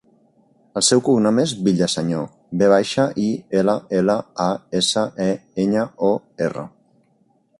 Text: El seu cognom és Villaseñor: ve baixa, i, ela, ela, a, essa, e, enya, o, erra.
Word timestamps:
El 0.79 0.83
seu 0.85 1.01
cognom 1.07 1.41
és 1.43 1.51
Villaseñor: 1.67 2.23
ve 2.61 2.69
baixa, 2.73 3.05
i, 3.25 3.27
ela, 3.61 3.77
ela, 3.99 4.17
a, 4.47 4.49
essa, 4.81 5.03
e, 5.29 5.31
enya, 5.67 5.87
o, 6.11 6.13
erra. 6.49 6.67